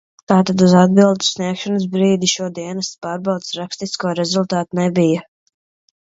[0.31, 5.21] Tātad uz atbildes sniegšanas brīdi šo dienesta pārbaudes rakstisko rezultātu nebija.